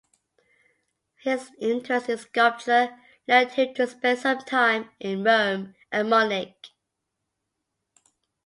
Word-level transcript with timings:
His 1.21 1.51
interest 1.59 2.09
in 2.09 2.17
sculpture 2.17 2.97
led 3.27 3.51
him 3.51 3.75
to 3.75 3.85
spend 3.85 4.17
some 4.17 4.39
time 4.39 4.89
in 4.99 5.23
Rome 5.23 5.75
and 5.91 6.09
Munich. 6.09 6.69